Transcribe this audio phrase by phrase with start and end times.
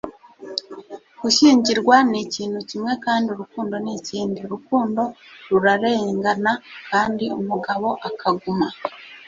[1.21, 4.39] Gushyingirwa ni ikintu kimwe kandi urukundo ni ikindi.
[4.47, 5.01] Urukundo
[5.49, 6.51] rurarengana
[6.89, 8.67] kandi umugabo akaguma.